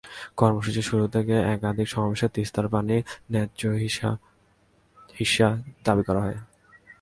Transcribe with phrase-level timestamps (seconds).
[0.37, 3.03] কর্মসূচির শুরু থেকে একাধিক সমাবেশে তিস্তার পানির
[3.31, 3.61] ন্যায্য
[5.19, 5.49] হিস্যা
[5.83, 6.39] দাবি করা হয়।